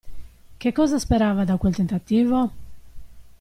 Che 0.57 0.71
cosa 0.71 0.97
sperava 0.97 1.43
da 1.45 1.57
quel 1.57 1.75
tentativo? 1.75 2.51